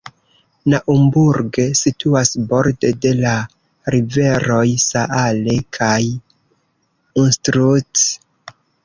Naumburg 0.73 1.57
situas 1.79 2.31
borde 2.53 2.91
de 3.05 3.11
la 3.19 3.33
riveroj 3.97 4.63
Saale 4.85 5.59
kaj 5.79 5.93
Unstrut. 7.25 8.03